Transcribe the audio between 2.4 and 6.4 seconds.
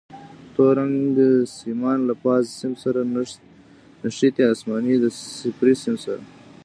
سیم سره نښتي، اسماني د صفري سیم سره.